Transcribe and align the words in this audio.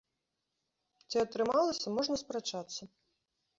Ці 1.09 1.17
атрымалася, 1.25 1.87
можна 1.99 2.15
спрачацца. 2.25 2.81